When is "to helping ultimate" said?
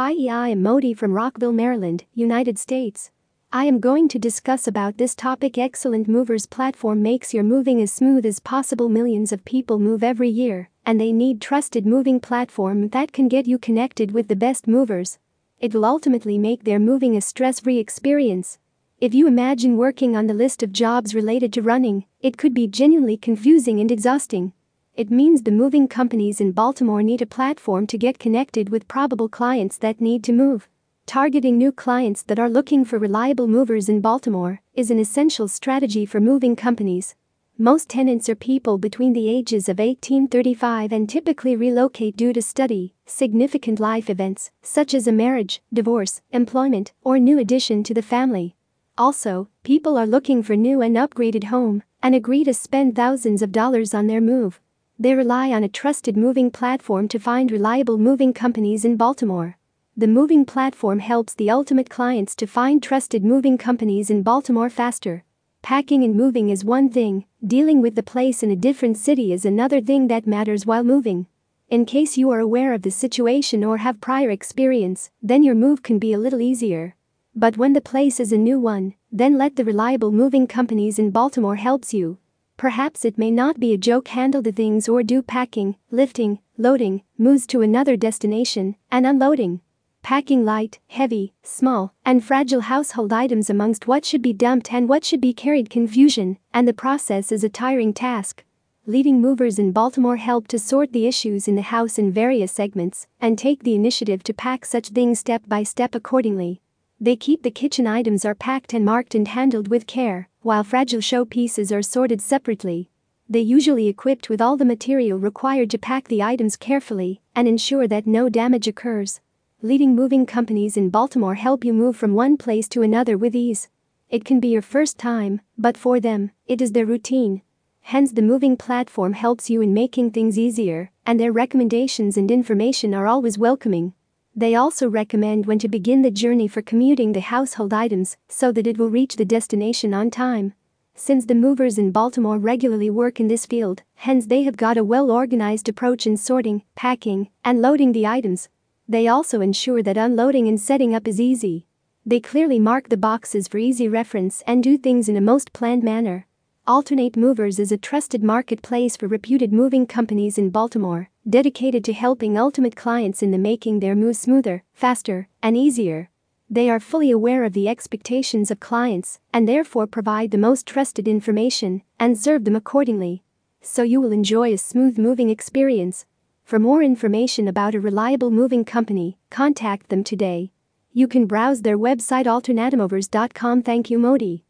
161.84-162.76